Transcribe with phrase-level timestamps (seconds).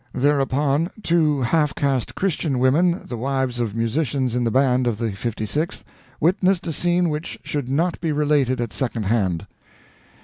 [0.13, 5.11] Thereupon two half caste Christian women, the wives of musicians in the band of the
[5.11, 5.83] Fifty sixth,
[6.19, 9.45] witnessed a scene which should not be related at second hand.